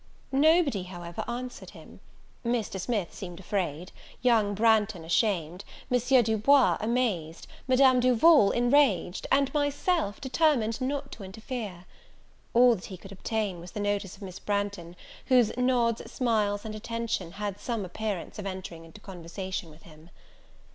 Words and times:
Nobody, 0.31 0.81
however, 0.81 1.23
answered 1.27 1.69
him; 1.77 1.99
Mr. 2.43 2.79
Smith 2.81 3.13
seemed 3.13 3.39
afraid, 3.39 3.91
young 4.23 4.55
Branghton 4.55 5.03
ashamed, 5.05 5.63
M. 5.91 6.23
Du 6.23 6.37
Bois 6.39 6.77
amazed, 6.81 7.45
Madame 7.67 7.99
Duval 7.99 8.49
enraged, 8.49 9.27
and 9.31 9.53
myself 9.53 10.19
determined 10.19 10.81
not 10.81 11.11
to 11.11 11.23
interfere. 11.23 11.85
All 12.55 12.73
that 12.73 12.85
he 12.85 12.97
could 12.97 13.11
obtain, 13.11 13.59
was 13.59 13.73
the 13.73 13.79
notice 13.79 14.15
of 14.15 14.23
Miss 14.23 14.39
Branghton, 14.39 14.95
whose 15.27 15.55
nods, 15.55 16.11
smiles, 16.11 16.65
and 16.65 16.73
attention, 16.73 17.33
had 17.33 17.59
some 17.59 17.85
appearance 17.85 18.39
of 18.39 18.47
entering 18.47 18.85
into 18.85 19.01
conversation 19.01 19.69
with 19.69 19.83
him. 19.83 20.09